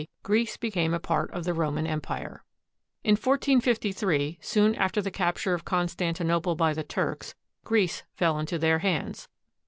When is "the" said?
1.43-1.53, 4.99-5.11, 6.73-6.83